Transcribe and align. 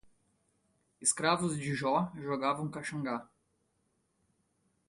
Escravos 0.99 1.55
de 1.59 1.75
Jó 1.75 2.09
jogavam 2.15 2.67
caxangá 2.71 3.29